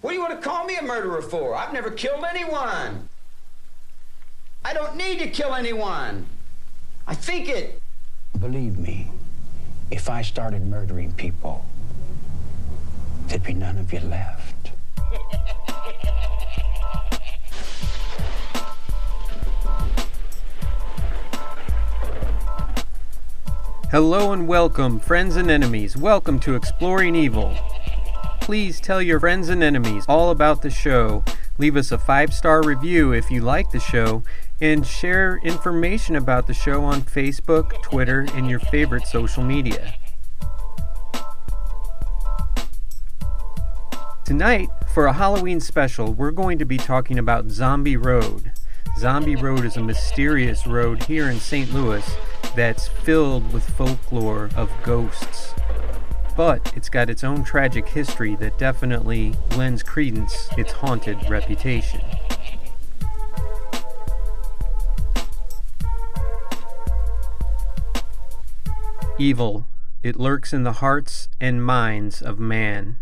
[0.00, 1.54] What do you want to call me a murderer for?
[1.54, 3.10] I've never killed anyone.
[4.64, 6.24] I don't need to kill anyone.
[7.06, 7.82] I think it.
[8.38, 9.10] Believe me,
[9.90, 11.66] if I started murdering people,
[13.26, 14.70] there'd be none of you left.
[23.90, 25.94] Hello and welcome, friends and enemies.
[25.94, 27.54] Welcome to Exploring Evil.
[28.40, 31.24] Please tell your friends and enemies all about the show.
[31.58, 34.22] Leave us a five star review if you like the show,
[34.60, 39.94] and share information about the show on Facebook, Twitter, and your favorite social media.
[44.24, 48.52] Tonight, for a Halloween special, we're going to be talking about Zombie Road.
[48.98, 51.72] Zombie Road is a mysterious road here in St.
[51.72, 52.08] Louis
[52.54, 55.54] that's filled with folklore of ghosts.
[56.40, 62.00] But it's got its own tragic history that definitely lends credence its haunted reputation.
[69.18, 69.66] Evil,
[70.02, 72.96] it lurks in the hearts and minds of man.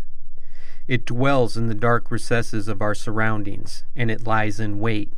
[0.89, 5.13] It dwells in the dark recesses of our surroundings, and it lies in wait,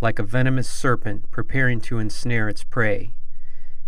[0.00, 3.14] like a venomous serpent preparing to ensnare its prey.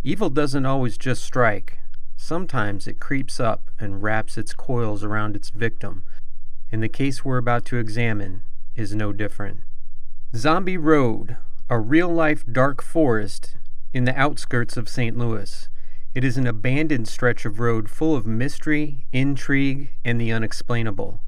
[0.03, 1.79] Evil doesn't always just strike.
[2.17, 6.05] Sometimes it creeps up and wraps its coils around its victim,
[6.73, 8.43] and the case we're about to examine
[8.75, 9.61] is no different.
[10.35, 11.37] Zombie Road,
[11.71, 13.57] a real life dark forest
[13.93, 15.17] in the outskirts of St.
[15.17, 15.69] Louis.
[16.15, 21.21] It is an abandoned stretch of road full of mystery, intrigue, and the unexplainable.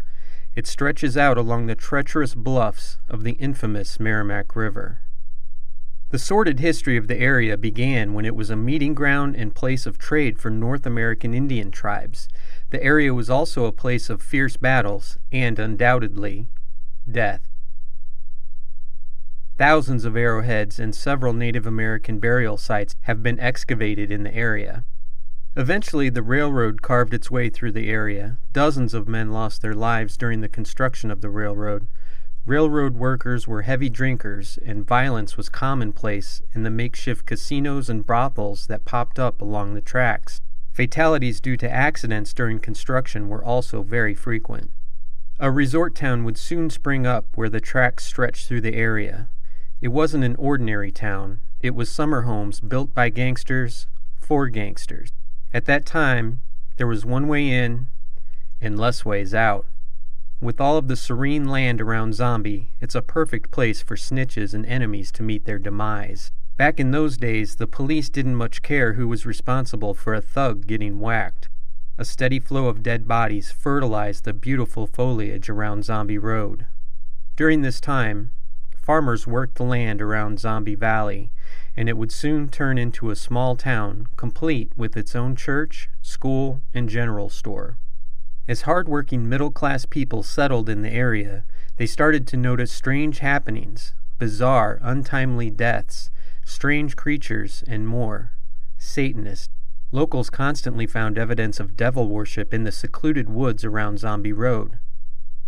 [0.54, 5.00] It stretches out along the treacherous bluffs of the infamous Meramec River.
[6.10, 9.84] The sordid history of the area began when it was a meeting ground and place
[9.84, 12.30] of trade for North American Indian tribes.
[12.70, 16.48] The area was also a place of fierce battles and, undoubtedly,
[17.10, 17.42] death.
[19.58, 24.84] Thousands of arrowheads and several Native American burial sites have been excavated in the area.
[25.56, 28.38] Eventually, the railroad carved its way through the area.
[28.54, 31.88] Dozens of men lost their lives during the construction of the railroad.
[32.48, 38.68] Railroad workers were heavy drinkers, and violence was commonplace in the makeshift casinos and brothels
[38.68, 40.40] that popped up along the tracks.
[40.72, 44.70] Fatalities due to accidents during construction were also very frequent.
[45.38, 49.28] A resort town would soon spring up where the tracks stretched through the area.
[49.82, 55.10] It wasn't an ordinary town, it was summer homes built by gangsters for gangsters.
[55.52, 56.40] At that time,
[56.78, 57.88] there was one way in
[58.58, 59.66] and less ways out.
[60.40, 64.64] With all of the serene land around Zombie, it's a perfect place for snitches and
[64.66, 66.30] enemies to meet their demise.
[66.56, 70.68] Back in those days, the police didn't much care who was responsible for a thug
[70.68, 71.48] getting whacked.
[71.98, 76.66] A steady flow of dead bodies fertilized the beautiful foliage around Zombie Road.
[77.34, 78.30] During this time,
[78.76, 81.32] farmers worked the land around Zombie Valley,
[81.76, 86.60] and it would soon turn into a small town, complete with its own church, school,
[86.72, 87.76] and general store.
[88.48, 91.44] As hard-working middle-class people settled in the area,
[91.76, 96.10] they started to notice strange happenings, bizarre, untimely deaths,
[96.46, 98.32] strange creatures, and more.
[98.78, 99.50] Satanists.
[99.92, 104.78] Locals constantly found evidence of devil worship in the secluded woods around Zombie Road.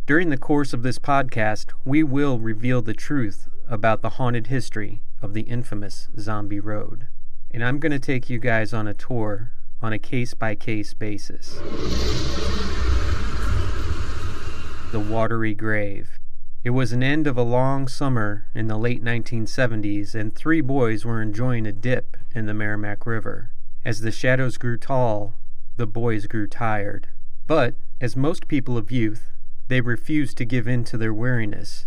[0.05, 5.01] During the course of this podcast, we will reveal the truth about the haunted history
[5.23, 7.09] of the infamous Zombie Road.
[7.51, 10.93] And I'm going to take you guys on a tour on a case by case
[10.93, 11.59] basis
[14.91, 16.19] the watery grave.
[16.65, 21.05] It was an end of a long summer in the late 1970s, and three boys
[21.05, 23.53] were enjoying a dip in the Meramec River.
[23.85, 25.35] As the shadows grew tall,
[25.77, 27.07] the boys grew tired.
[27.47, 29.31] But, as most people of youth,
[29.69, 31.87] they refused to give in to their weariness.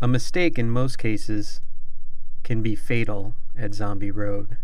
[0.00, 1.60] A mistake in most cases
[2.44, 4.56] can be fatal at Zombie Road.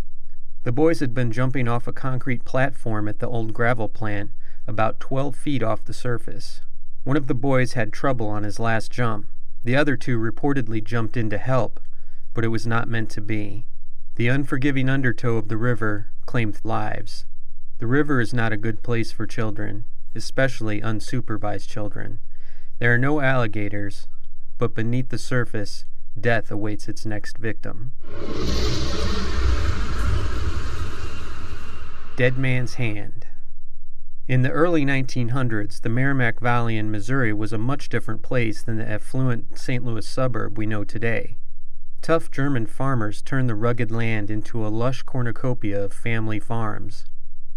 [0.64, 4.30] The boys had been jumping off a concrete platform at the old gravel plant
[4.66, 6.62] about 12 feet off the surface.
[7.08, 9.28] One of the boys had trouble on his last jump.
[9.64, 11.80] The other two reportedly jumped in to help,
[12.34, 13.64] but it was not meant to be.
[14.16, 17.24] The unforgiving undertow of the river claimed lives.
[17.78, 22.18] The river is not a good place for children, especially unsupervised children.
[22.78, 24.06] There are no alligators,
[24.58, 25.86] but beneath the surface,
[26.20, 27.92] death awaits its next victim.
[32.16, 33.17] Dead Man's Hand
[34.28, 38.76] in the early 1900s, the Meramec Valley in Missouri was a much different place than
[38.76, 39.82] the affluent St.
[39.82, 41.36] Louis suburb we know today.
[42.02, 47.06] Tough German farmers turned the rugged land into a lush cornucopia of family farms.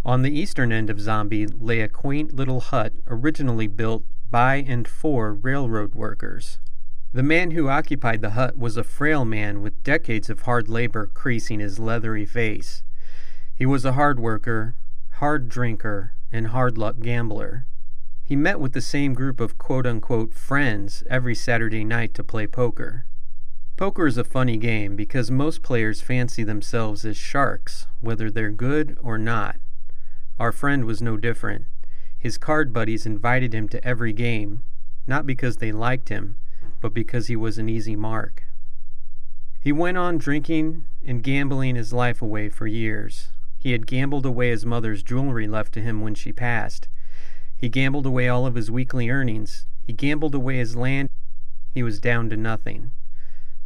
[0.05, 4.87] On the eastern end of Zombie lay a quaint little hut originally built by and
[4.87, 6.59] for railroad workers.
[7.11, 11.07] The man who occupied the hut was a frail man with decades of hard labor
[11.13, 12.81] creasing his leathery face.
[13.53, 14.75] He was a hard worker,
[15.15, 17.65] hard drinker, and hard luck gambler.
[18.23, 22.47] He met with the same group of quote unquote friends every Saturday night to play
[22.47, 23.05] poker.
[23.75, 28.97] Poker is a funny game because most players fancy themselves as sharks, whether they're good
[29.01, 29.57] or not.
[30.39, 31.65] Our friend was no different.
[32.17, 34.63] His card buddies invited him to every game,
[35.07, 36.37] not because they liked him,
[36.79, 38.43] but because he was an easy mark.
[39.59, 43.29] He went on drinking and gambling his life away for years.
[43.61, 46.87] He had gambled away his mother's jewelry left to him when she passed.
[47.55, 49.67] He gambled away all of his weekly earnings.
[49.85, 51.09] He gambled away his land.
[51.71, 52.89] He was down to nothing.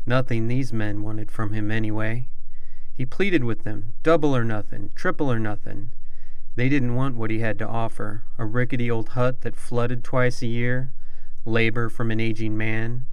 [0.05, 2.27] Nothing these men wanted from him anyway.
[2.91, 5.91] He pleaded with them, double or nothing, triple or nothing.
[6.57, 10.41] They didn't want what he had to offer a rickety old hut that flooded twice
[10.41, 10.91] a year,
[11.45, 13.05] labor from an aging man.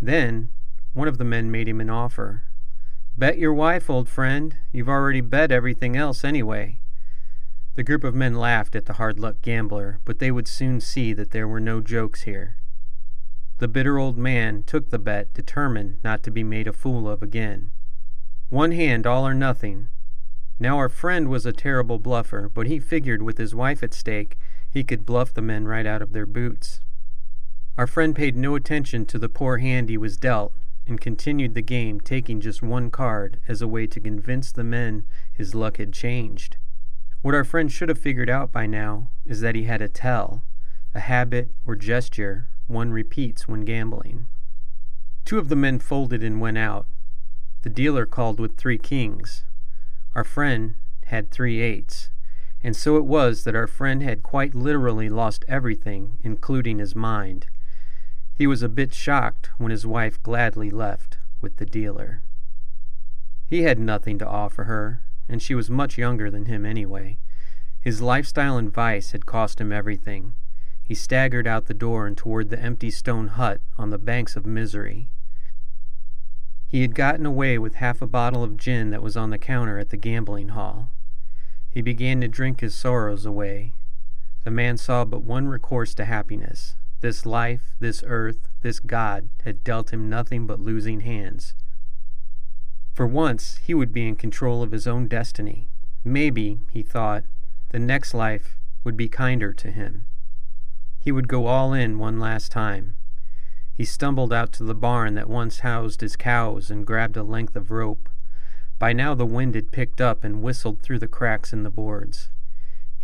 [0.00, 0.50] Then,
[0.94, 2.42] one of the men made him an offer.
[3.18, 4.54] Bet your wife, old friend.
[4.72, 6.80] You've already bet everything else anyway.
[7.74, 11.14] The group of men laughed at the hard luck gambler, but they would soon see
[11.14, 12.56] that there were no jokes here.
[13.56, 17.22] The bitter old man took the bet, determined not to be made a fool of
[17.22, 17.70] again.
[18.50, 19.88] One hand, all or nothing.
[20.60, 24.36] Now our friend was a terrible bluffer, but he figured with his wife at stake,
[24.70, 26.80] he could bluff the men right out of their boots.
[27.78, 30.52] Our friend paid no attention to the poor hand he was dealt,
[30.86, 35.04] and continued the game, taking just one card as a way to convince the men
[35.32, 36.56] his luck had changed.
[37.22, 40.44] What our friend should have figured out by now is that he had a tell,
[40.94, 44.26] a habit or gesture one repeats when gambling.
[45.24, 46.86] Two of the men folded and went out.
[47.62, 49.44] The dealer called with three kings.
[50.14, 50.74] Our friend
[51.06, 52.10] had three eights.
[52.62, 57.46] And so it was that our friend had quite literally lost everything, including his mind.
[58.36, 62.22] He was a bit shocked when his wife gladly left with the dealer.
[63.46, 67.16] He had nothing to offer her, and she was much younger than him anyway.
[67.80, 70.34] His lifestyle and vice had cost him everything.
[70.82, 74.44] He staggered out the door and toward the empty stone hut on the banks of
[74.44, 75.08] misery.
[76.66, 79.78] He had gotten away with half a bottle of gin that was on the counter
[79.78, 80.90] at the gambling hall.
[81.70, 83.72] He began to drink his sorrows away.
[84.44, 86.74] The man saw but one recourse to happiness.
[87.00, 91.54] This life, this earth, this God had dealt him nothing but losing hands.
[92.94, 95.68] For once, he would be in control of his own destiny.
[96.02, 97.24] Maybe, he thought,
[97.70, 100.06] the next life would be kinder to him.
[100.98, 102.96] He would go all in one last time.
[103.72, 107.54] He stumbled out to the barn that once housed his cows and grabbed a length
[107.54, 108.08] of rope.
[108.78, 112.30] By now the wind had picked up and whistled through the cracks in the boards.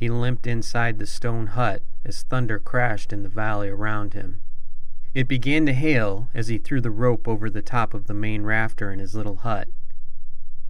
[0.02, 4.42] He limped inside the stone hut as thunder crashed in the valley around him.
[5.14, 8.42] It began to hail as he threw the rope over the top of the main
[8.42, 9.68] rafter in his little hut.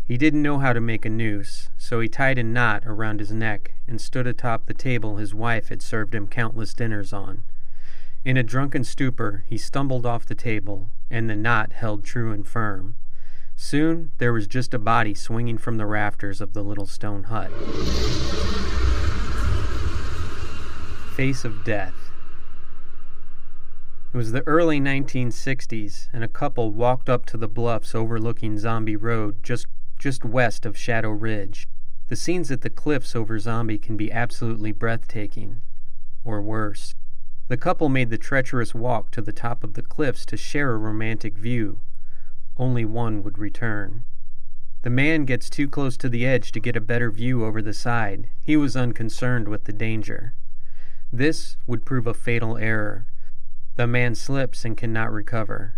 [0.05, 3.33] He didn't know how to make a noose, so he tied a knot around his
[3.33, 7.43] neck and stood atop the table his wife had served him countless dinners on.
[8.27, 12.47] In a drunken stupor, he stumbled off the table, and the knot held true and
[12.47, 12.97] firm.
[13.57, 17.51] Soon there was just a body swinging from the rafters of the little stone hut.
[21.23, 22.11] Face of Death.
[24.13, 28.97] It was the early 1960s, and a couple walked up to the bluffs overlooking Zombie
[28.97, 29.67] Road just
[30.01, 31.69] just west of Shadow Ridge.
[32.09, 35.61] The scenes at the cliffs over Zombie can be absolutely breathtaking,
[36.25, 36.97] or worse.
[37.47, 40.77] The couple made the treacherous walk to the top of the cliffs to share a
[40.77, 41.79] romantic view.
[42.57, 44.03] Only one would return.
[44.83, 47.73] The man gets too close to the edge to get a better view over the
[47.73, 48.29] side.
[48.43, 50.35] He was unconcerned with the danger.
[51.15, 53.05] This would prove a fatal error.
[53.77, 55.75] The man slips and cannot recover.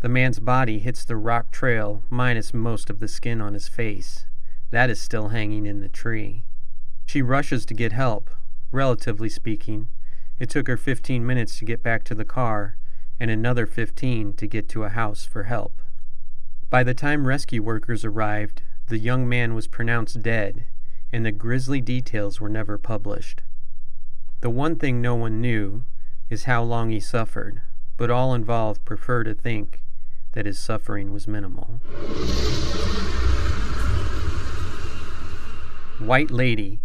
[0.00, 4.26] The man's body hits the rock trail, minus most of the skin on his face.
[4.70, 6.42] That is still hanging in the tree.
[7.06, 8.28] She rushes to get help.
[8.70, 9.88] Relatively speaking,
[10.38, 12.76] it took her 15 minutes to get back to the car
[13.18, 15.80] and another 15 to get to a house for help.
[16.68, 20.64] By the time rescue workers arrived, the young man was pronounced dead,
[21.10, 23.42] and the grisly details were never published.
[24.42, 25.84] The one thing no one knew
[26.28, 27.62] is how long he suffered,
[27.96, 29.84] but all involved prefer to think
[30.32, 31.80] that his suffering was minimal.
[36.00, 36.80] White Lady.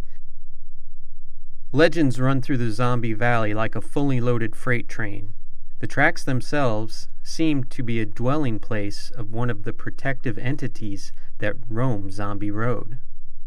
[1.72, 5.34] Legends run through the zombie valley like a fully loaded freight train.
[5.80, 11.12] The tracks themselves seem to be a dwelling place of one of the protective entities
[11.40, 13.00] that roam Zombie Road.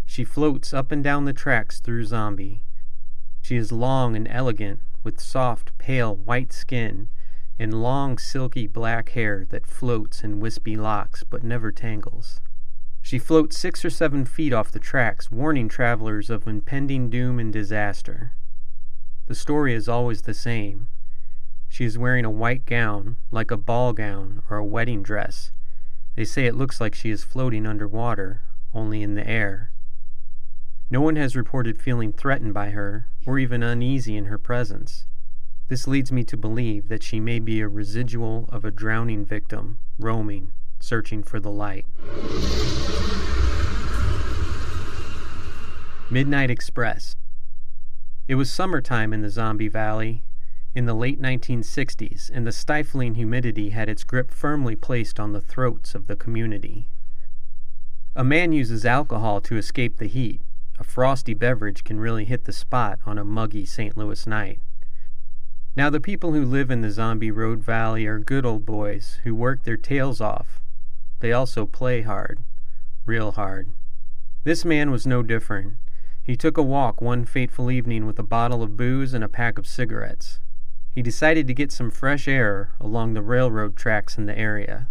[0.04, 2.62] She floats up and down the tracks through Zombie.
[3.42, 7.08] She is long and elegant, with soft, pale white skin
[7.60, 12.40] and long, silky black hair that floats in wispy locks but never tangles.
[13.02, 17.52] She floats six or seven feet off the tracks, warning travelers of impending doom and
[17.52, 18.32] disaster.
[19.26, 20.88] The story is always the same.
[21.68, 25.52] She is wearing a white gown, like a ball gown or a wedding dress.
[26.16, 28.40] They say it looks like she is floating underwater,
[28.72, 29.70] only in the air.
[30.90, 35.06] No one has reported feeling threatened by her or even uneasy in her presence.
[35.68, 39.78] This leads me to believe that she may be a residual of a drowning victim,
[39.98, 41.86] roaming, searching for the light.
[46.10, 47.14] Midnight Express.
[48.26, 50.24] It was summertime in the Zombie Valley
[50.74, 55.40] in the late 1960s, and the stifling humidity had its grip firmly placed on the
[55.40, 56.88] throats of the community.
[58.14, 60.40] A man uses alcohol to escape the heat.
[60.80, 63.98] A frosty beverage can really hit the spot on a muggy St.
[63.98, 64.60] Louis night.
[65.76, 69.34] Now, the people who live in the Zombie Road Valley are good old boys who
[69.34, 70.62] work their tails off.
[71.18, 72.42] They also play hard,
[73.04, 73.68] real hard.
[74.44, 75.74] This man was no different.
[76.22, 79.58] He took a walk one fateful evening with a bottle of booze and a pack
[79.58, 80.40] of cigarettes.
[80.94, 84.88] He decided to get some fresh air along the railroad tracks in the area.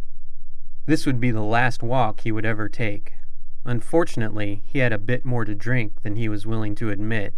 [0.85, 3.15] This would be the last walk he would ever take.
[3.65, 7.33] Unfortunately, he had a bit more to drink than he was willing to admit.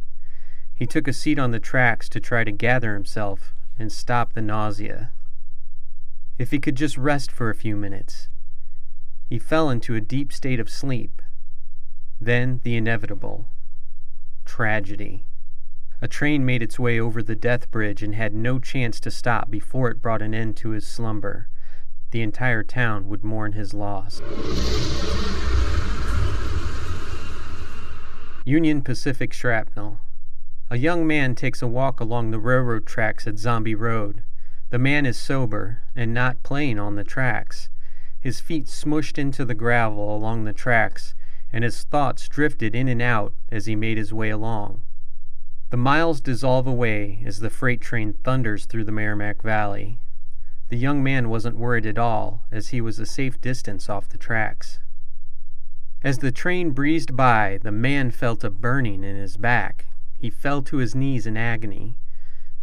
[0.74, 4.42] He took a seat on the tracks to try to gather himself and stop the
[4.42, 5.12] nausea.
[6.38, 8.28] If he could just rest for a few minutes.
[9.30, 11.22] He fell into a deep state of sleep.
[12.20, 13.48] Then the inevitable
[14.46, 15.24] tragedy.
[16.02, 19.50] A train made its way over the death bridge and had no chance to stop
[19.50, 21.48] before it brought an end to his slumber.
[22.10, 24.22] The entire town would mourn his loss.
[28.44, 30.00] Union Pacific Shrapnel.
[30.72, 34.24] A young man takes a walk along the railroad tracks at Zombie Road.
[34.72, 37.70] The man is sober and not playing on the tracks.
[38.20, 41.14] His feet smushed into the gravel along the tracks,
[41.54, 44.82] and his thoughts drifted in and out as he made his way along.
[45.70, 50.00] The miles dissolve away as the freight train thunders through the Meramec Valley.
[50.70, 54.18] The young man wasn't worried at all, as he was a safe distance off the
[54.18, 54.80] tracks.
[56.04, 59.86] As the train breezed by, the man felt a burning in his back.
[60.18, 61.96] He fell to his knees in agony.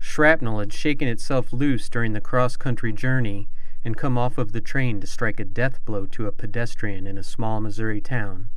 [0.01, 3.49] Shrapnel had shaken itself loose during the cross country journey
[3.85, 7.17] and come off of the train to strike a death blow to a pedestrian in
[7.17, 8.49] a small Missouri town.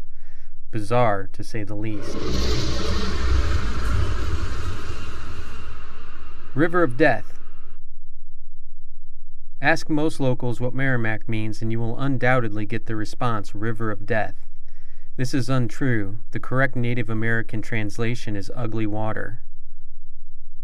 [0.72, 2.16] Bizarre, to say the least.
[6.56, 7.40] River of Death.
[9.62, 14.08] Ask most locals what Meramec means, and you will undoubtedly get the response River of
[14.08, 14.48] Death.
[15.22, 16.18] This is untrue.
[16.32, 19.44] The correct Native American translation is ugly water.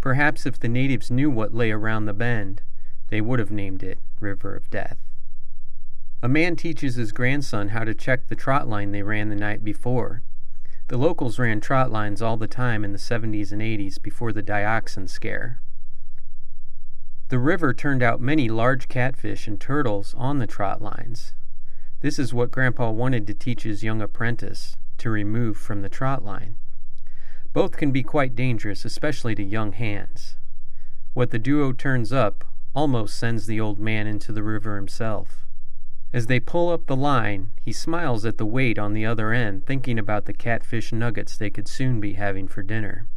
[0.01, 2.63] Perhaps if the natives knew what lay around the bend,
[3.09, 4.97] they would have named it River of Death.
[6.23, 9.63] A man teaches his grandson how to check the trot line they ran the night
[9.63, 10.23] before.
[10.87, 14.41] The locals ran trot lines all the time in the 70s and 80s before the
[14.41, 15.61] dioxin scare.
[17.27, 21.35] The river turned out many large catfish and turtles on the trot lines.
[22.01, 26.23] This is what Grandpa wanted to teach his young apprentice to remove from the trot
[26.23, 26.57] line.
[27.53, 30.35] Both can be quite dangerous, especially to young hands.
[31.15, 35.47] What the duo turns up almost sends the old man into the river himself.
[36.13, 39.65] As they pull up the line, he smiles at the weight on the other end,
[39.65, 43.07] thinking about the catfish nuggets they could soon be having for dinner.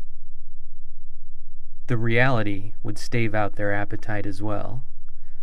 [1.87, 4.85] The reality would stave out their appetite as well.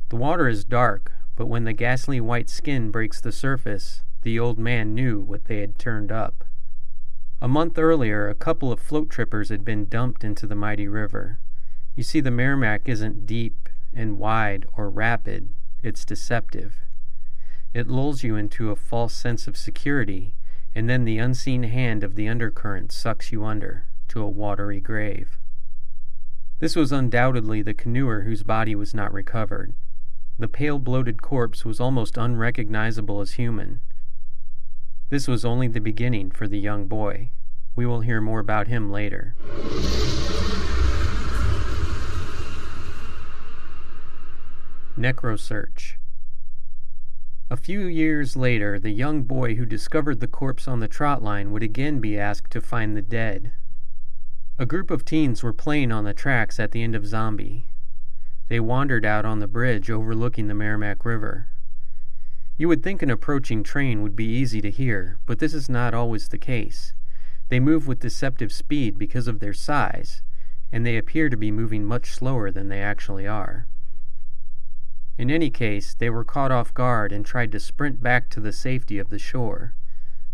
[0.10, 4.58] The water is dark, but when the ghastly white skin breaks the surface, the old
[4.58, 6.44] man knew what they had turned up.
[7.40, 11.40] A month earlier, a couple of float trippers had been dumped into the mighty river.
[11.96, 15.50] You see, the Meramec isn't deep and wide or rapid,
[15.84, 16.78] it's deceptive.
[17.72, 20.34] It lulls you into a false sense of security,
[20.74, 25.38] and then the unseen hand of the undercurrent sucks you under to a watery grave.
[26.60, 29.76] This was undoubtedly the canoer whose body was not recovered.
[30.40, 33.82] The pale, bloated corpse was almost unrecognizable as human.
[35.10, 37.32] This was only the beginning for the young boy.
[37.76, 39.36] We will hear more about him later.
[44.96, 45.98] Necrosearch.
[47.50, 51.52] A few years later, the young boy who discovered the corpse on the trot line
[51.52, 53.54] would again be asked to find the dead.
[54.60, 57.66] A group of teens were playing on the tracks at the end of Zombie.
[58.50, 61.48] They wandered out on the bridge overlooking the Meramec River.
[62.56, 65.94] You would think an approaching train would be easy to hear, but this is not
[65.94, 66.94] always the case.
[67.50, 70.22] They move with deceptive speed because of their size,
[70.72, 73.68] and they appear to be moving much slower than they actually are.
[75.18, 78.54] In any case, they were caught off guard and tried to sprint back to the
[78.54, 79.74] safety of the shore.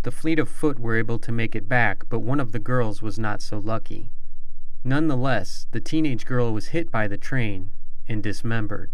[0.03, 3.01] The fleet of foot were able to make it back, but one of the girls
[3.01, 4.11] was not so lucky.
[4.83, 7.71] Nonetheless, the teenage girl was hit by the train
[8.07, 8.91] and dismembered.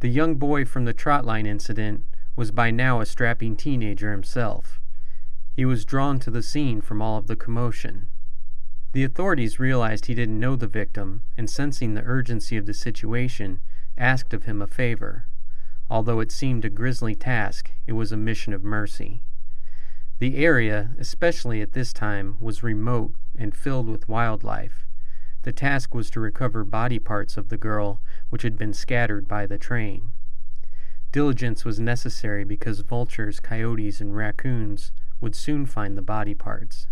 [0.00, 2.04] The young boy from the trotline incident
[2.36, 4.80] was by now a strapping teenager himself.
[5.52, 8.08] He was drawn to the scene from all of the commotion.
[8.92, 13.60] The authorities realized he didn't know the victim, and sensing the urgency of the situation,
[13.96, 15.26] asked of him a favor.
[15.88, 19.22] Although it seemed a grisly task, it was a mission of mercy.
[20.18, 24.86] The area, especially at this time, was remote and filled with wildlife.
[25.42, 29.46] The task was to recover body parts of the girl which had been scattered by
[29.46, 30.10] the train.
[31.12, 36.88] Diligence was necessary because vultures, coyotes, and raccoons would soon find the body parts.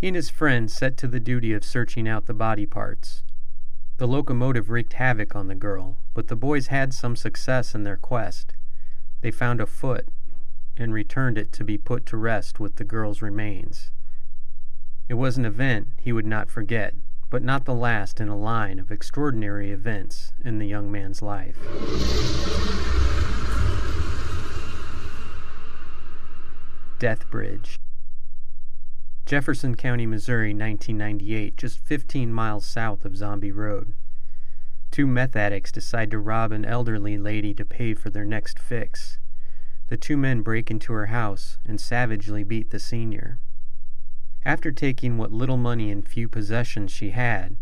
[0.00, 3.22] He and his friend set to the duty of searching out the body parts.
[3.98, 7.96] The locomotive wreaked havoc on the girl, but the boys had some success in their
[7.96, 8.54] quest.
[9.20, 10.08] They found a foot
[10.76, 13.90] and returned it to be put to rest with the girl's remains.
[15.08, 16.94] It was an event he would not forget,
[17.30, 21.56] but not the last in a line of extraordinary events in the young man's life.
[26.98, 27.78] Death Bridge
[29.26, 33.92] Jefferson County, Missouri, 1998, just 15 miles south of Zombie Road.
[34.90, 39.18] Two meth addicts decide to rob an elderly lady to pay for their next fix.
[39.88, 43.38] The two men break into her house and savagely beat the senior.
[44.44, 47.56] After taking what little money and few possessions she had,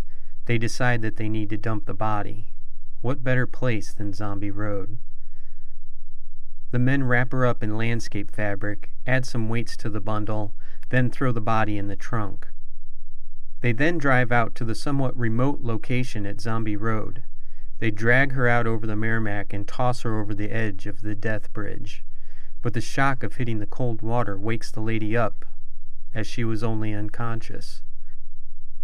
[0.45, 2.53] they decide that they need to dump the body.
[3.01, 4.99] What better place than Zombie Road?
[6.71, 10.55] The men wrap her up in landscape fabric, add some weights to the bundle,
[10.91, 12.49] then throw the body in the trunk.
[13.61, 17.23] They then drive out to the somewhat remote location at Zombie Road.
[17.79, 21.15] They drag her out over the Meramec and toss her over the edge of the
[21.15, 22.05] death bridge.
[22.63, 25.45] But the shock of hitting the cold water wakes the lady up,
[26.17, 27.83] as she was only unconscious.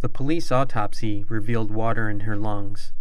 [0.01, 2.93] The police autopsy revealed water in her lungs,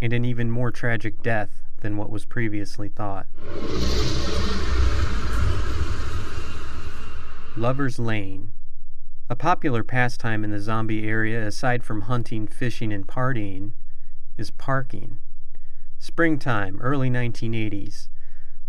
[0.00, 3.26] and an even more tragic death than what was previously thought.
[7.58, 8.52] Lover's Lane.
[9.28, 13.72] A popular pastime in the zombie area, aside from hunting, fishing, and partying,
[14.38, 15.18] is parking.
[15.98, 18.08] Springtime, early 1980s.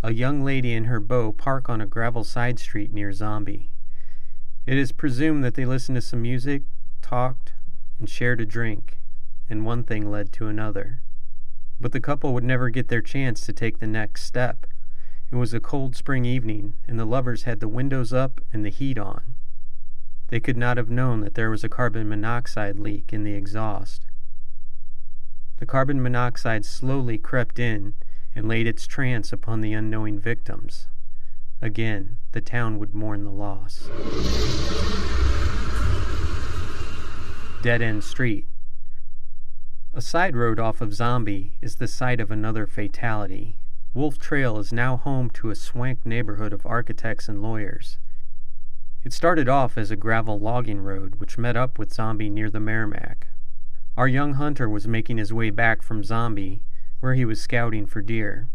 [0.03, 3.71] A young lady and her beau park on a gravel side street near Zombie.
[4.65, 6.63] It is presumed that they listened to some music,
[7.01, 7.53] talked,
[7.99, 8.99] and shared a drink,
[9.47, 11.01] and one thing led to another.
[11.79, 14.65] But the couple would never get their chance to take the next step.
[15.31, 18.69] It was a cold spring evening, and the lovers had the windows up and the
[18.69, 19.35] heat on.
[20.29, 24.07] They could not have known that there was a carbon monoxide leak in the exhaust.
[25.57, 27.93] The carbon monoxide slowly crept in
[28.33, 30.87] and laid its trance upon the unknowing victims.
[31.61, 33.89] Again, the town would mourn the loss.
[37.61, 38.45] Dead End Street.
[39.93, 43.55] A side road off of Zombie is the site of another fatality.
[43.93, 47.97] Wolf Trail is now home to a swank neighborhood of architects and lawyers.
[49.05, 52.59] It started off as a gravel logging road which met up with Zombie near the
[52.59, 53.27] Meramec.
[53.95, 56.61] Our young hunter was making his way back from Zombie,
[56.99, 58.49] where he was scouting for deer.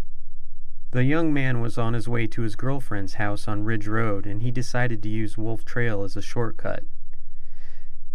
[0.92, 4.42] The young man was on his way to his girlfriend's house on Ridge Road, and
[4.42, 6.82] he decided to use Wolf Trail as a shortcut.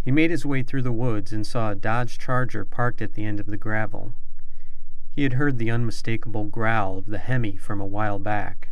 [0.02, 3.24] He made his way through the woods and saw a Dodge Charger parked at the
[3.24, 4.12] end of the gravel.
[5.10, 8.68] He had heard the unmistakable growl of the Hemi from a while back.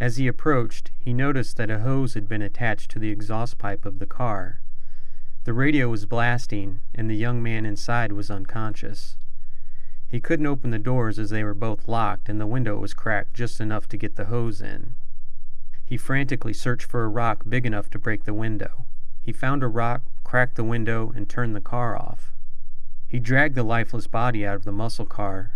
[0.00, 3.84] As he approached, he noticed that a hose had been attached to the exhaust pipe
[3.84, 4.60] of the car.
[5.44, 9.16] The radio was blasting, and the young man inside was unconscious.
[10.12, 13.32] He couldn't open the doors as they were both locked, and the window was cracked
[13.32, 14.92] just enough to get the hose in.
[15.86, 18.84] He frantically searched for a rock big enough to break the window.
[19.22, 22.30] He found a rock, cracked the window, and turned the car off.
[23.08, 25.54] He dragged the lifeless body out of the muscle car.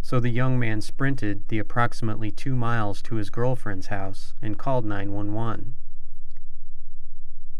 [0.00, 4.84] So the young man sprinted the approximately two miles to his girlfriend's house and called
[4.84, 5.74] 911.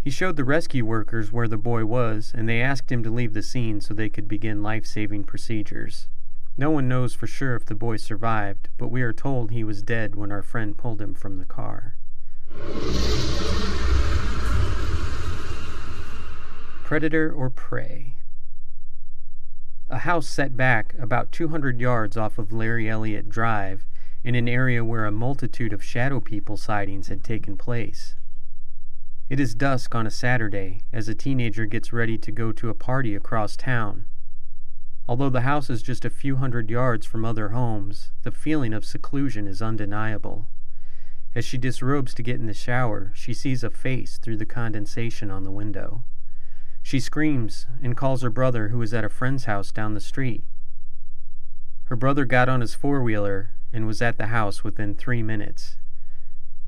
[0.03, 3.35] He showed the rescue workers where the boy was, and they asked him to leave
[3.35, 6.09] the scene so they could begin life saving procedures.
[6.57, 9.83] No one knows for sure if the boy survived, but we are told he was
[9.83, 11.97] dead when our friend pulled him from the car.
[16.85, 18.15] Predator or prey?
[19.91, 23.87] a house set back about 200 yards off of Larry Elliott Drive
[24.23, 28.15] in an area where a multitude of shadow people sightings had taken place.
[29.31, 32.75] It is dusk on a Saturday as a teenager gets ready to go to a
[32.75, 34.07] party across town.
[35.09, 38.85] Although the house is just a few hundred yards from other homes, the feeling of
[38.85, 40.49] seclusion is undeniable.
[41.33, 45.31] As she disrobes to get in the shower, she sees a face through the condensation
[45.31, 46.03] on the window.
[46.83, 50.43] She screams and calls her brother, who is at a friend's house down the street.
[51.85, 55.77] Her brother got on his four wheeler and was at the house within three minutes.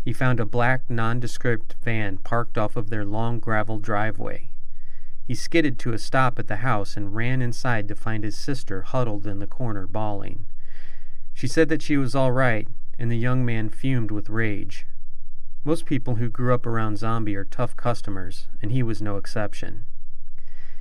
[0.04, 4.48] He found a black, nondescript van parked off of their long gravel driveway.
[5.24, 8.82] He skidded to a stop at the house and ran inside to find his sister
[8.82, 10.46] huddled in the corner bawling.
[11.32, 12.66] She said that she was all right,
[12.98, 14.86] and the young man fumed with rage.
[15.64, 19.84] Most people who grew up around Zombie are tough customers, and he was no exception.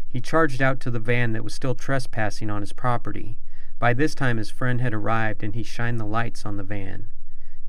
[0.08, 3.38] He charged out to the van that was still trespassing on his property.
[3.78, 7.08] By this time, his friend had arrived, and he shined the lights on the van.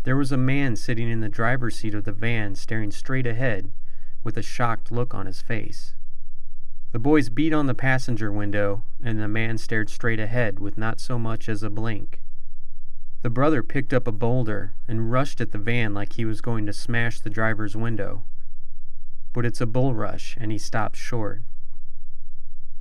[0.05, 3.71] There was a man sitting in the driver's seat of the van, staring straight ahead,
[4.25, 5.95] with a shocked look on his face.
[6.91, 11.01] The boys beat on the passenger window, and the man stared straight ahead with not
[11.01, 12.21] so much as a blink.
[13.23, 16.67] The brother picked up a boulder and rushed at the van like he was going
[16.67, 18.25] to smash the driver's window.
[19.33, 21.43] But it's a bull rush, and he stops short.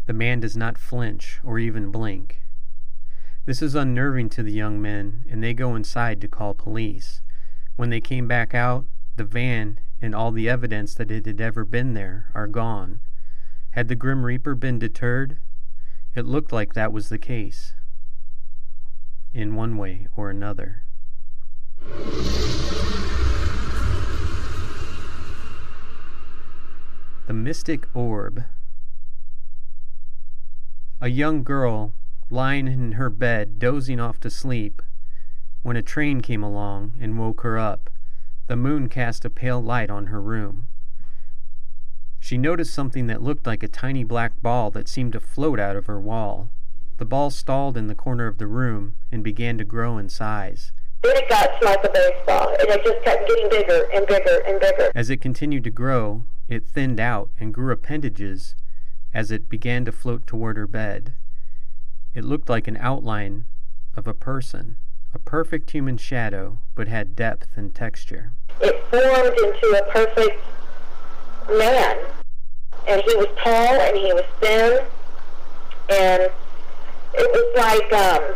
[0.08, 2.41] The man does not flinch or even blink.
[3.44, 7.22] This is unnerving to the young men, and they go inside to call police.
[7.76, 11.66] When they came back out, the van and all the evidence that it had ever
[11.66, 13.00] been there are gone.
[13.72, 15.38] Had the Grim Reaper been deterred?
[16.14, 17.74] It looked like that was the case,
[19.34, 20.84] in one way or another.
[27.26, 28.44] The Mystic Orb.
[31.00, 31.94] A young girl
[32.32, 34.82] lying in her bed, dozing off to sleep,
[35.64, 37.90] when a train came along and woke her up.
[38.48, 40.68] The moon cast a pale light on her room.
[42.20, 45.76] She noticed something that looked like a tiny black ball that seemed to float out
[45.76, 46.50] of her wall.
[46.98, 50.72] The ball stalled in the corner of the room and began to grow in size.
[51.02, 54.60] Then it got like a baseball, and it just kept getting bigger and bigger and
[54.60, 54.92] bigger.
[54.94, 58.56] As it continued to grow, it thinned out and grew appendages
[59.14, 61.16] as it began to float toward her bed.
[62.14, 63.46] It looked like an outline
[63.96, 64.78] of a person,
[65.14, 68.34] a perfect human shadow, but had depth and texture.
[68.60, 70.44] It formed into a perfect
[71.50, 71.98] man.
[72.88, 74.86] And he was tall and he was thin.
[75.90, 76.24] And
[77.14, 78.36] it was like, um,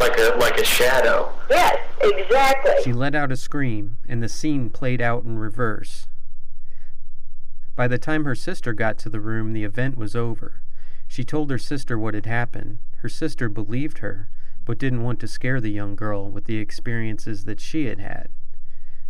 [0.00, 1.32] like a like a shadow.
[1.48, 2.82] Yes, exactly.
[2.82, 6.08] She let out a scream, and the scene played out in reverse.
[7.76, 10.60] By the time her sister got to the room, the event was over.
[11.06, 12.78] She told her sister what had happened.
[13.02, 14.28] Her sister believed her,
[14.64, 18.28] but didn't want to scare the young girl with the experiences that she had had.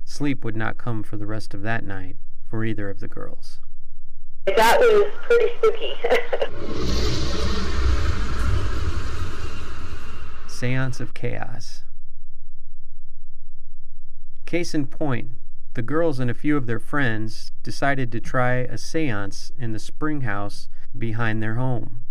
[0.02, 2.16] Sleep would not come for the rest of that night
[2.48, 3.61] for either of the girls.
[4.46, 5.92] That was pretty spooky.
[10.48, 11.85] Seance of Chaos.
[14.46, 15.33] Case in point,
[15.74, 19.78] the girls and a few of their friends decided to try a seance in the
[19.78, 22.01] spring house behind their home.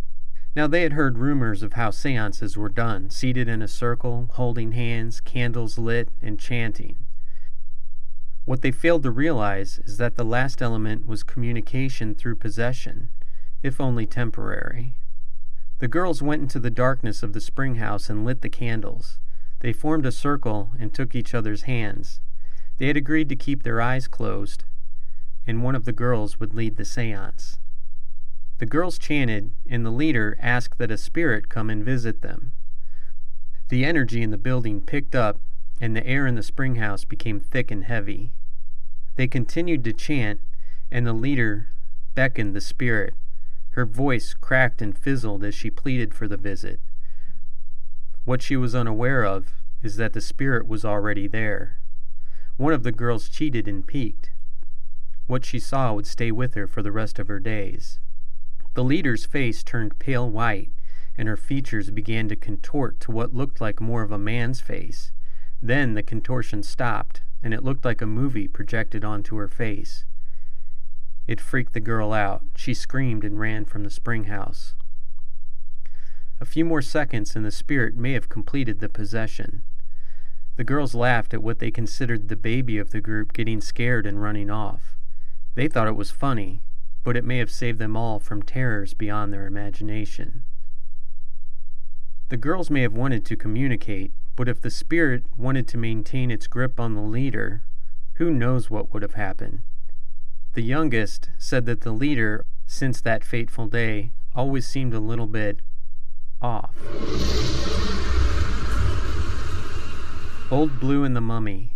[0.53, 4.73] Now they had heard rumors of how seances were done, seated in a circle, holding
[4.73, 6.97] hands, candles lit, and chanting.
[8.43, 13.09] What they failed to realize is that the last element was communication through possession,
[13.63, 14.95] if only temporary.
[15.79, 19.19] The girls went into the darkness of the spring house and lit the candles.
[19.59, 22.19] They formed a circle and took each other's hands.
[22.77, 24.65] They had agreed to keep their eyes closed,
[25.47, 27.57] and one of the girls would lead the seance.
[28.61, 32.51] The girls chanted, and the leader asked that a spirit come and visit them.
[33.69, 35.39] The energy in the building picked up,
[35.79, 38.33] and the air in the spring house became thick and heavy.
[39.15, 40.41] They continued to chant,
[40.91, 41.69] and the leader
[42.13, 43.15] beckoned the spirit.
[43.71, 46.79] Her voice cracked and fizzled as she pleaded for the visit.
[48.25, 51.79] What she was unaware of is that the spirit was already there.
[52.57, 54.29] One of the girls cheated and peeked.
[55.25, 57.97] What she saw would stay with her for the rest of her days.
[58.73, 60.71] The leader's face turned pale white,
[61.17, 65.11] and her features began to contort to what looked like more of a man's face.
[65.61, 70.05] Then the contortion stopped, and it looked like a movie projected onto her face.
[71.27, 72.43] It freaked the girl out.
[72.55, 74.73] She screamed and ran from the spring house.
[76.39, 79.61] A few more seconds, and the spirit may have completed the possession.
[80.55, 84.21] The girls laughed at what they considered the baby of the group getting scared and
[84.21, 84.95] running off.
[85.55, 86.61] They thought it was funny,
[87.03, 90.43] but it may have saved them all from terrors beyond their imagination.
[92.29, 96.47] The girls may have wanted to communicate, but if the spirit wanted to maintain its
[96.47, 97.63] grip on the leader,
[98.13, 99.61] who knows what would have happened?
[100.53, 105.59] The youngest said that the leader, since that fateful day, always seemed a little bit
[106.41, 106.75] off.
[110.51, 111.70] Old Blue and the Mummy.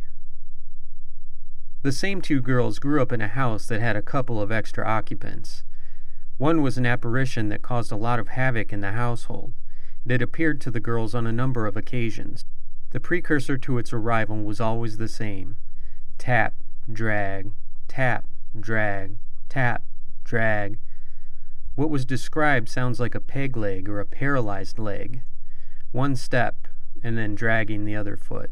[1.85, 4.83] The same two girls grew up in a house that had a couple of extra
[4.83, 5.63] occupants.
[6.39, 9.53] One was an apparition that caused a lot of havoc in the household.
[10.03, 12.43] It had appeared to the girls on a number of occasions.
[12.89, 15.57] The precursor to its arrival was always the same
[16.17, 16.55] tap,
[16.91, 17.51] drag,
[17.87, 18.25] tap,
[18.59, 19.17] drag,
[19.47, 19.83] tap,
[20.23, 20.79] drag.
[21.75, 25.21] What was described sounds like a peg leg or a paralyzed leg.
[25.91, 26.67] One step,
[27.03, 28.49] and then dragging the other foot.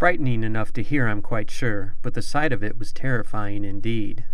[0.00, 4.24] Frightening enough to hear, I'm quite sure, but the sight of it was terrifying indeed.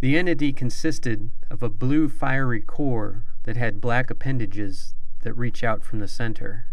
[0.00, 5.82] The entity consisted of a blue fiery core that had black appendages that reach out
[5.82, 6.66] from the center.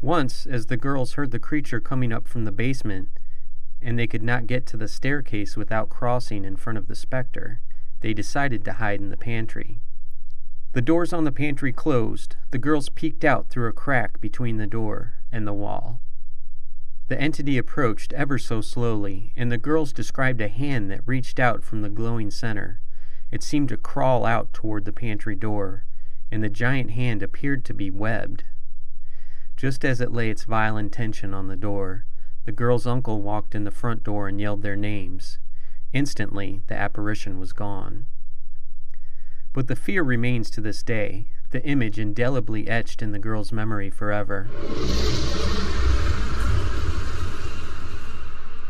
[0.00, 3.10] Once, as the girls heard the creature coming up from the basement,
[3.82, 7.60] and they could not get to the staircase without crossing in front of the specter,
[8.00, 9.80] they decided to hide in the pantry.
[10.72, 12.36] The doors on the pantry closed.
[12.52, 16.00] The girls peeked out through a crack between the door and the wall.
[17.08, 21.62] The entity approached ever so slowly, and the girls described a hand that reached out
[21.62, 22.80] from the glowing center.
[23.30, 25.84] It seemed to crawl out toward the pantry door,
[26.30, 28.44] and the giant hand appeared to be webbed.
[29.56, 32.06] Just as it lay its vile intention on the door,
[32.44, 35.38] the girl's uncle walked in the front door and yelled their names.
[35.92, 38.06] Instantly, the apparition was gone.
[39.52, 43.90] But the fear remains to this day, the image indelibly etched in the girl's memory
[43.90, 44.48] forever.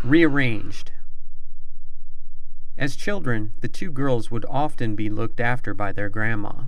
[0.04, 0.92] Rearranged.
[2.76, 6.64] As children, the two girls would often be looked after by their grandma.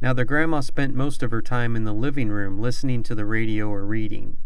[0.00, 3.26] Now, their grandma spent most of her time in the living room listening to the
[3.26, 4.36] radio or reading.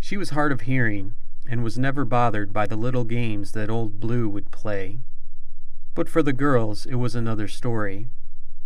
[0.00, 1.14] She was hard of hearing
[1.48, 4.98] and was never bothered by the little games that old Blue would play.
[5.94, 8.08] But for the girls, it was another story.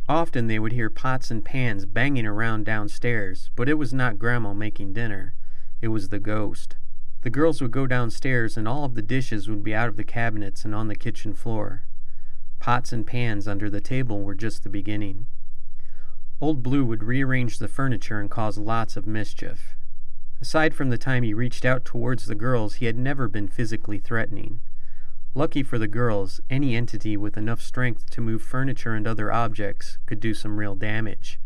[0.08, 4.54] Often they would hear pots and pans banging around downstairs, but it was not Grandma
[4.54, 5.34] making dinner.
[5.82, 6.76] It was the ghost.
[7.22, 10.04] The girls would go downstairs and all of the dishes would be out of the
[10.04, 11.82] cabinets and on the kitchen floor.
[12.60, 15.26] Pots and pans under the table were just the beginning.
[16.40, 19.76] Old Blue would rearrange the furniture and cause lots of mischief.
[20.40, 23.98] Aside from the time he reached out towards the girls, he had never been physically
[23.98, 24.60] threatening.
[25.34, 29.98] Lucky for the girls, any entity with enough strength to move furniture and other objects
[30.06, 31.38] could do some real damage.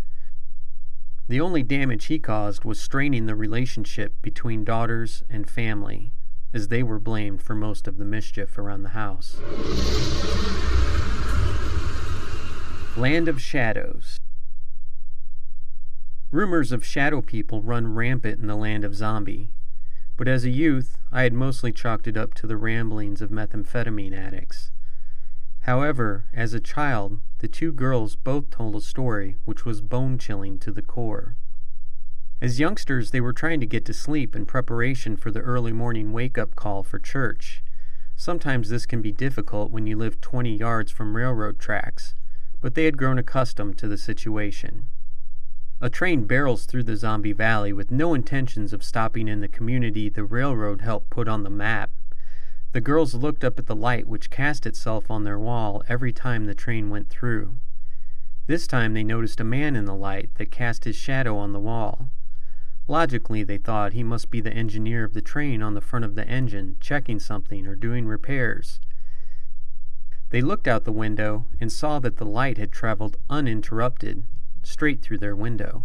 [1.26, 6.12] The only damage he caused was straining the relationship between daughters and family,
[6.52, 9.38] as they were blamed for most of the mischief around the house.
[12.96, 14.18] Land of Shadows
[16.30, 19.50] Rumors of shadow people run rampant in the land of zombie,
[20.18, 24.12] but as a youth, I had mostly chalked it up to the ramblings of methamphetamine
[24.12, 24.72] addicts.
[25.64, 30.59] However, as a child, the two girls both told a story which was bone chilling
[30.59, 31.37] to the core.
[32.42, 36.12] As youngsters, they were trying to get to sleep in preparation for the early morning
[36.12, 37.62] wake up call for church.
[38.14, 42.14] Sometimes this can be difficult when you live 20 yards from railroad tracks,
[42.61, 44.90] but they had grown accustomed to the situation.
[45.81, 50.11] A train barrels through the zombie valley with no intentions of stopping in the community
[50.11, 51.90] the railroad helped put on the map.
[52.74, 56.44] The girls looked up at the light which cast itself on their wall every time
[56.44, 57.54] the train went through.
[58.48, 61.60] This time they noticed a man in the light that cast his shadow on the
[61.60, 62.08] wall.
[62.88, 66.16] Logically, they thought he must be the engineer of the train on the front of
[66.16, 68.80] the engine, checking something or doing repairs.
[70.30, 74.24] They looked out the window and saw that the light had traveled uninterrupted
[74.64, 75.84] straight through their window.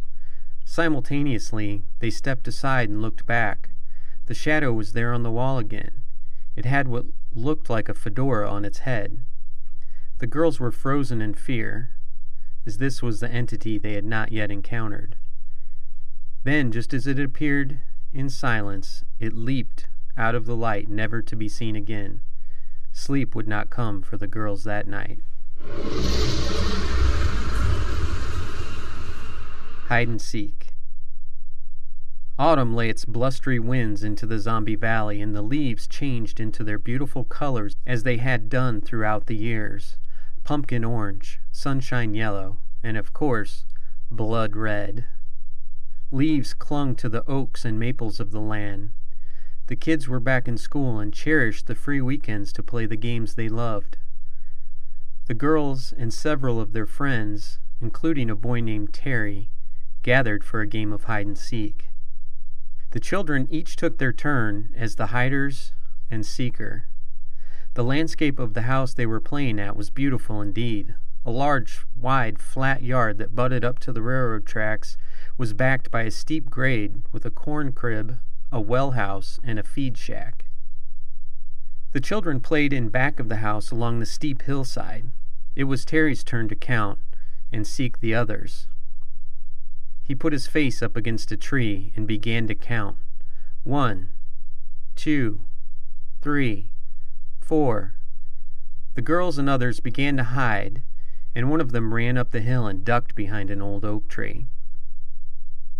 [0.66, 3.70] Simultaneously, they stepped aside and looked back.
[4.26, 5.99] The shadow was there on the wall again.
[6.60, 9.20] It had what looked like a fedora on its head.
[10.18, 11.92] The girls were frozen in fear,
[12.66, 15.16] as this was the entity they had not yet encountered.
[16.44, 17.80] Then, just as it appeared
[18.12, 22.20] in silence, it leaped out of the light, never to be seen again.
[22.92, 25.20] Sleep would not come for the girls that night.
[29.88, 30.59] Hide and Seek.
[32.40, 36.80] Autumn lay its blustery winds into the zombie valley, and the leaves changed into their
[36.80, 39.98] beautiful colors as they had done throughout the years
[40.46, 43.66] pumpkin orange, sunshine yellow, and of course,
[44.10, 45.06] blood red.
[46.12, 48.92] Leaves clung to the oaks and maples of the land.
[49.68, 53.36] The kids were back in school and cherished the free weekends to play the games
[53.36, 53.98] they loved.
[55.28, 59.52] The girls and several of their friends, including a boy named Terry,
[60.04, 61.90] gathered for a game of hide and seek.
[62.92, 65.74] The children each took their turn as the hiders
[66.10, 66.86] and seeker.
[67.76, 70.96] The landscape of the house they were playing at was beautiful indeed.
[71.24, 74.98] A large, wide, flat yard that butted up to the railroad tracks
[75.38, 78.18] was backed by a steep grade with a corn crib,
[78.52, 80.46] a well house, and a feed shack.
[81.92, 85.12] The children played in back of the house along the steep hillside.
[85.56, 87.00] It was Terry's turn to count
[87.52, 88.68] and seek the others.
[90.10, 92.96] He put his face up against a tree and began to count.
[93.64, 94.10] One,
[94.96, 95.42] two,
[96.24, 96.72] three,
[97.40, 97.94] four.
[98.96, 100.82] The girls and others began to hide,
[101.36, 104.48] and one of them ran up the hill and ducked behind an old oak tree.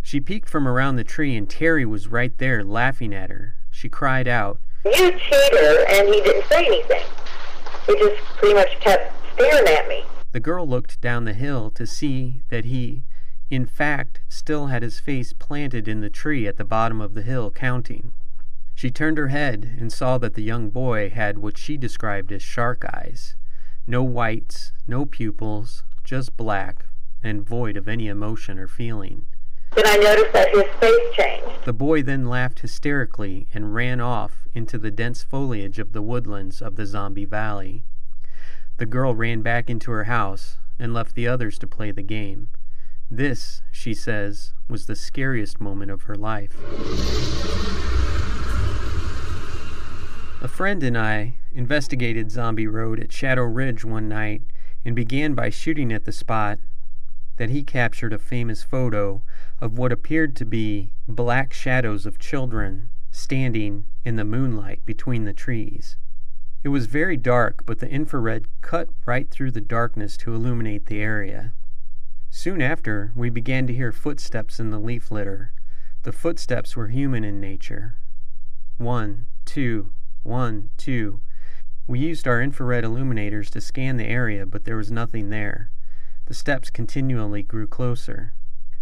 [0.04, 3.56] She peeked from around the tree, and Terry was right there laughing at her.
[3.72, 5.86] She cried out, You cheater!
[5.90, 7.04] And he didn't say anything.
[7.88, 10.04] He just pretty much kept staring at me.
[10.34, 13.06] The girl looked down the hill to see that he,
[13.50, 17.24] in fact, still had his face planted in the tree at the bottom of the
[17.24, 18.14] hill, counting.
[18.76, 22.42] She turned her head and saw that the young boy had what she described as
[22.42, 23.36] shark eyes.
[23.88, 26.86] No whites, no pupils, just black,
[27.24, 29.26] and void of any emotion or feeling.
[29.76, 31.66] Then I noticed that his face changed.
[31.66, 36.62] The boy then laughed hysterically and ran off into the dense foliage of the woodlands
[36.62, 37.84] of the Zombie Valley.
[38.78, 42.50] The girl ran back into her house and left the others to play the game.
[43.12, 46.56] This, she says, was the scariest moment of her life.
[50.42, 54.44] A friend and I investigated Zombie Road at Shadow Ridge one night
[54.86, 56.60] and began by shooting at the spot
[57.38, 59.24] that he captured a famous photo
[59.60, 65.34] of what appeared to be black shadows of children standing in the moonlight between the
[65.34, 65.98] trees.
[66.64, 71.00] It was very dark, but the infrared cut right through the darkness to illuminate the
[71.00, 71.54] area.
[72.32, 75.52] Soon after, we began to hear footsteps in the leaf litter.
[76.04, 77.96] The footsteps were human in nature.
[78.78, 79.92] One, two,
[80.24, 81.20] one, two.
[81.88, 85.72] We used our infrared illuminators to scan the area, but there was nothing there.
[86.28, 88.34] The steps continually grew closer.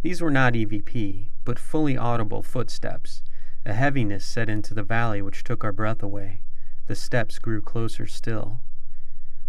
[0.02, 3.24] These were not EVP, but fully audible footsteps.
[3.66, 6.42] A heaviness set into the valley which took our breath away.
[6.88, 8.60] The steps grew closer still.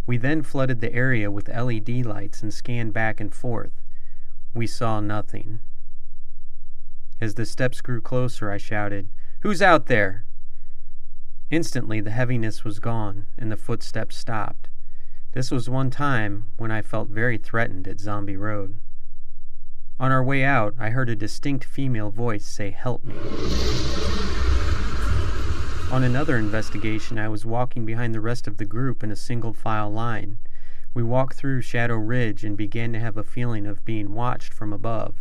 [0.06, 3.82] We then flooded the area with LED lights and scanned back and forth.
[4.54, 5.61] We saw nothing.
[7.20, 9.08] As the steps grew closer, I shouted,
[9.40, 10.24] Who's out there?
[11.50, 14.68] Instantly, the heaviness was gone and the footsteps stopped.
[15.32, 18.74] This was one time when I felt very threatened at Zombie Road.
[20.00, 23.14] On our way out, I heard a distinct female voice say, Help me.
[25.90, 29.52] On another investigation, I was walking behind the rest of the group in a single
[29.52, 30.38] file line.
[30.94, 34.72] We walked through Shadow Ridge and began to have a feeling of being watched from
[34.72, 35.16] above.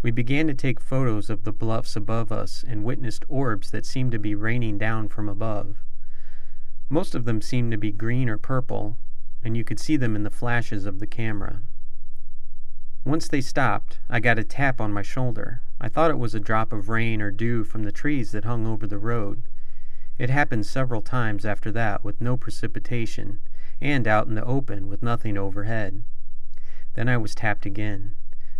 [0.00, 4.12] We began to take photos of the bluffs above us and witnessed orbs that seemed
[4.12, 5.78] to be raining down from above.
[6.88, 8.96] Most of them seemed to be green or purple,
[9.42, 11.60] and you could see them in the flashes of the camera.
[13.04, 15.62] Once they stopped, I got a tap on my shoulder.
[15.80, 18.66] I thought it was a drop of rain or dew from the trees that hung
[18.66, 19.42] over the road.
[20.18, 23.40] It happened several times after that with no precipitation,
[23.80, 26.02] and out in the open with nothing overhead.
[26.94, 28.16] Then I was tapped again,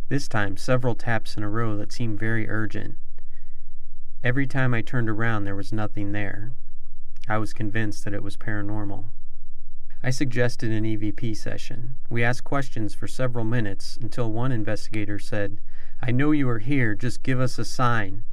[0.08, 2.96] this time several taps in a row that seemed very urgent.
[4.24, 6.52] Every time I turned around, there was nothing there.
[7.28, 9.04] I was convinced that it was paranormal.
[10.02, 11.96] I suggested an EVP session.
[12.08, 15.60] We asked questions for several minutes until one investigator said,
[16.00, 18.24] I know you are here, just give us a sign.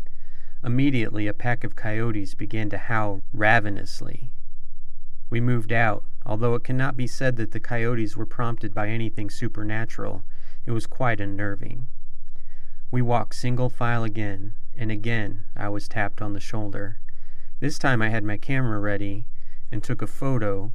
[0.63, 4.31] Immediately, a pack of coyotes began to howl ravenously.
[5.29, 6.03] We moved out.
[6.25, 10.23] Although it cannot be said that the coyotes were prompted by anything supernatural,
[10.65, 11.87] it was quite unnerving.
[12.89, 16.99] We walked single file again, and again I was tapped on the shoulder.
[17.59, 19.25] This time I had my camera ready
[19.71, 20.71] and took a photo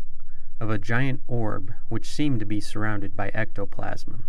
[0.60, 4.26] of a giant orb which seemed to be surrounded by ectoplasm.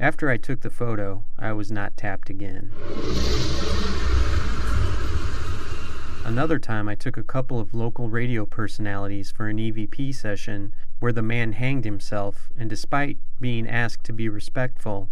[0.00, 2.72] After I took the photo, I was not tapped again.
[6.26, 11.12] Another time, I took a couple of local radio personalities for an EVP session where
[11.12, 15.08] the man hanged himself, and despite being asked to be respectful,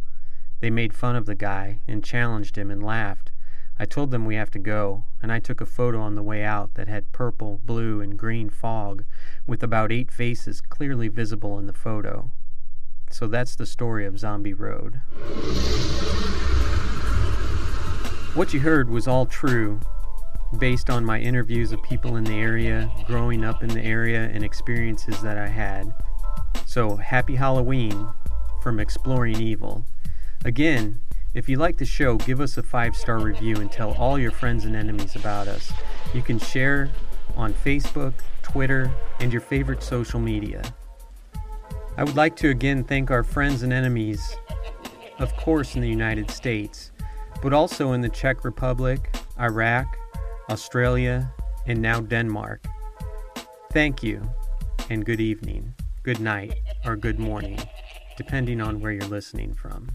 [0.58, 3.30] they made fun of the guy and challenged him and laughed.
[3.78, 6.42] I told them we have to go, and I took a photo on the way
[6.42, 9.04] out that had purple, blue, and green fog
[9.46, 12.32] with about eight faces clearly visible in the photo.
[13.08, 15.00] So that's the story of Zombie Road.
[18.34, 19.78] What you heard was all true,
[20.54, 24.44] based on my interviews of people in the area, growing up in the area, and
[24.44, 25.92] experiences that I had.
[26.66, 28.08] So, happy Halloween
[28.62, 29.84] from Exploring Evil.
[30.44, 31.00] Again,
[31.34, 34.30] if you like the show, give us a five star review and tell all your
[34.30, 35.72] friends and enemies about us.
[36.14, 36.90] You can share
[37.36, 40.62] on Facebook, Twitter, and your favorite social media.
[41.96, 44.36] I would like to again thank our friends and enemies,
[45.18, 46.92] of course, in the United States,
[47.42, 49.98] but also in the Czech Republic, Iraq,
[50.50, 51.32] Australia,
[51.66, 52.64] and now Denmark.
[53.72, 54.22] Thank you,
[54.90, 57.58] and good evening, good night, or good morning,
[58.16, 59.88] depending on where you're listening from.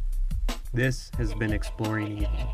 [0.74, 2.54] This has been Exploring Evil.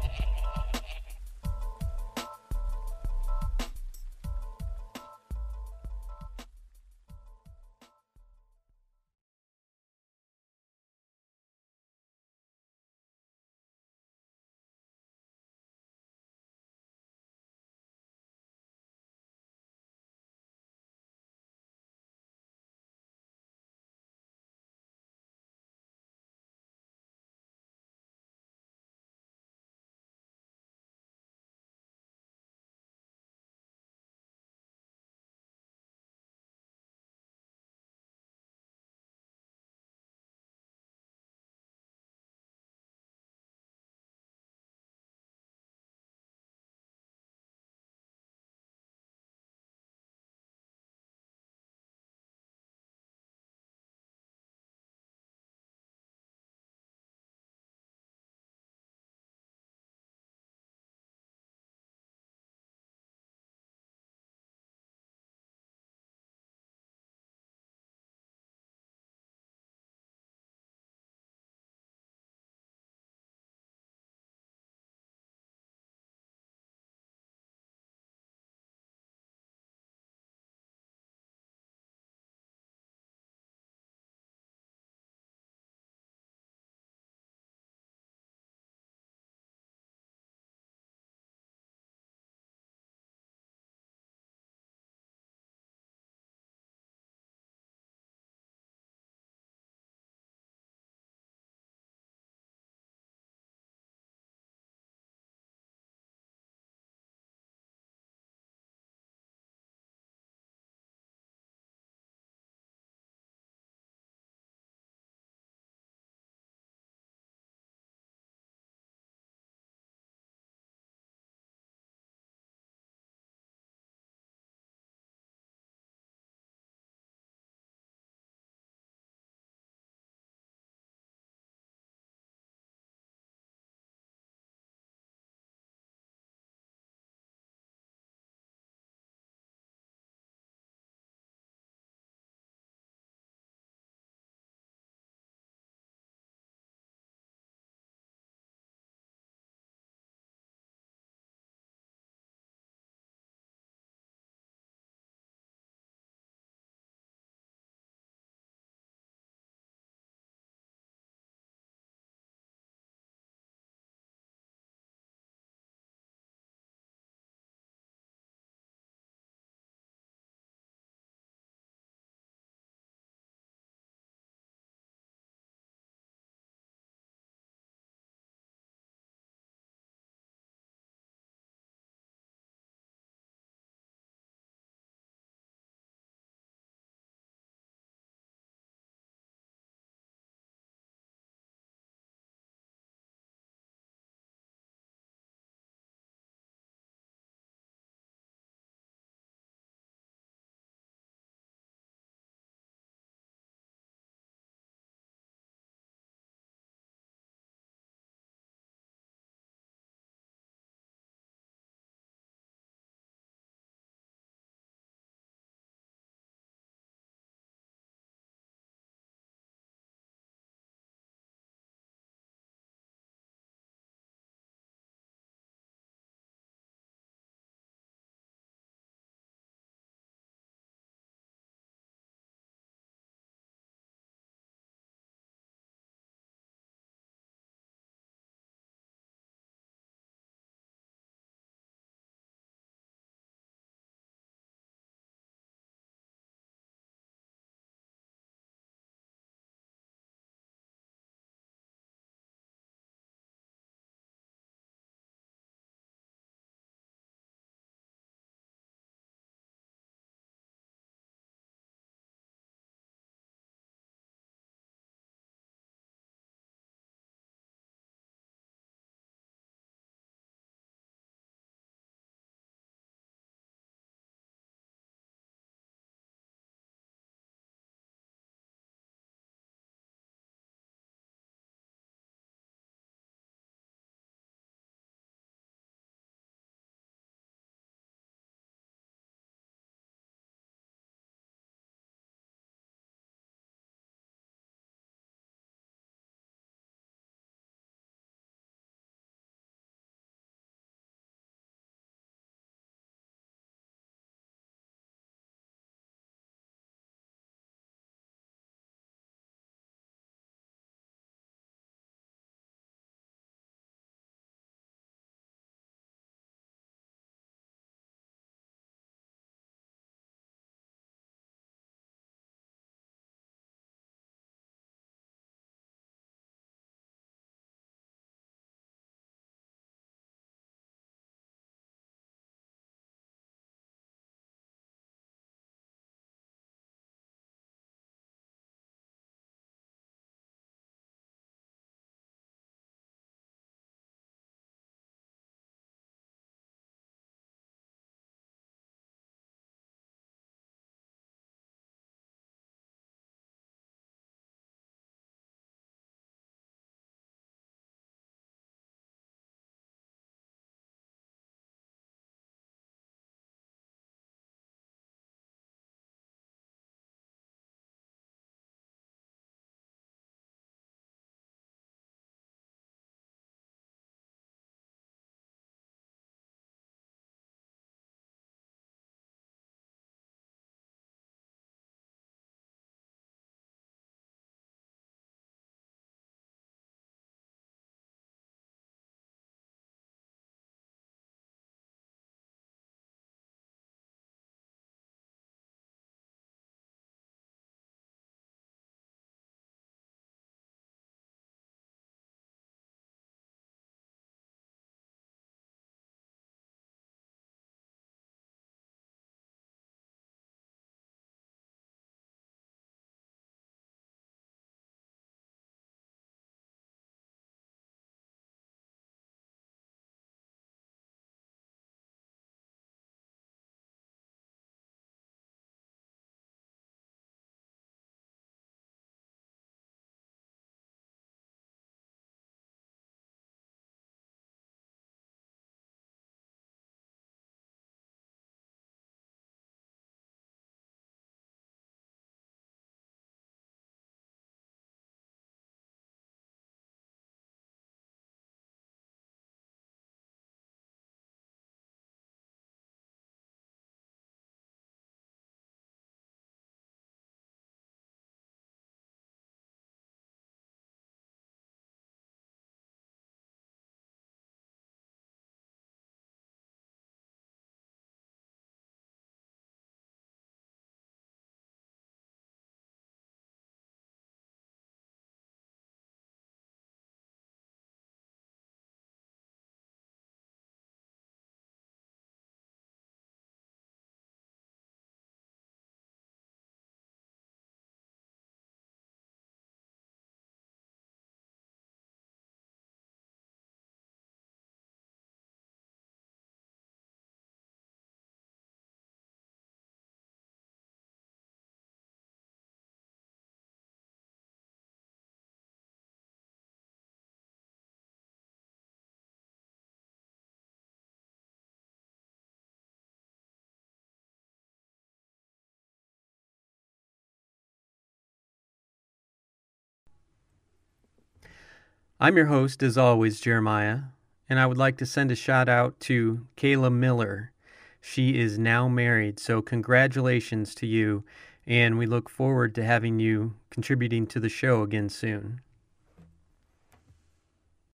[521.98, 523.80] I'm your host, as always, Jeremiah,
[524.28, 527.32] and I would like to send a shout out to Kayla Miller.
[527.80, 531.06] She is now married, so congratulations to you,
[531.48, 535.40] and we look forward to having you contributing to the show again soon.